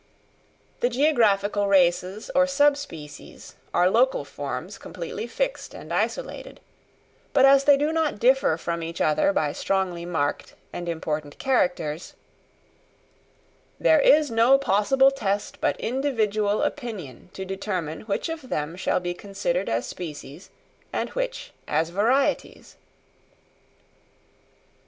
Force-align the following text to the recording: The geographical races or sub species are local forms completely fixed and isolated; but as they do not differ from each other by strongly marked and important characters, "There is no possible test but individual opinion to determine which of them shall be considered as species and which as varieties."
The 0.79 0.89
geographical 0.89 1.67
races 1.67 2.31
or 2.33 2.47
sub 2.47 2.75
species 2.75 3.53
are 3.71 3.87
local 3.87 4.25
forms 4.25 4.79
completely 4.79 5.27
fixed 5.27 5.75
and 5.75 5.93
isolated; 5.93 6.59
but 7.33 7.45
as 7.45 7.65
they 7.65 7.77
do 7.77 7.93
not 7.93 8.17
differ 8.17 8.57
from 8.57 8.81
each 8.81 8.99
other 8.99 9.31
by 9.31 9.51
strongly 9.53 10.03
marked 10.05 10.55
and 10.73 10.89
important 10.89 11.37
characters, 11.37 12.15
"There 13.79 13.99
is 13.99 14.31
no 14.31 14.57
possible 14.57 15.11
test 15.11 15.61
but 15.61 15.79
individual 15.79 16.63
opinion 16.63 17.29
to 17.33 17.45
determine 17.45 18.01
which 18.01 18.27
of 18.27 18.49
them 18.49 18.75
shall 18.77 18.99
be 18.99 19.13
considered 19.13 19.69
as 19.69 19.85
species 19.85 20.49
and 20.91 21.09
which 21.09 21.53
as 21.67 21.91
varieties." 21.91 22.75